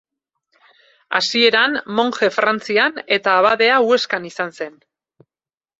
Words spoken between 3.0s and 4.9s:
eta abadea Huescan izan zen.